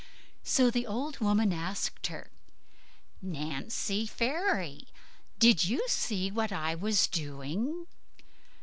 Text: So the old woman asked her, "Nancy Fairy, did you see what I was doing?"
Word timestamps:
So 0.41 0.71
the 0.71 0.87
old 0.87 1.19
woman 1.19 1.53
asked 1.53 2.07
her, 2.07 2.31
"Nancy 3.21 4.07
Fairy, 4.07 4.87
did 5.37 5.65
you 5.65 5.87
see 5.87 6.31
what 6.31 6.51
I 6.51 6.73
was 6.73 7.05
doing?" 7.05 7.85